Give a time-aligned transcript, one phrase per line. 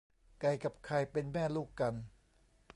[0.41, 1.93] ไก่กับไข่เป็นแม่ลูกกัน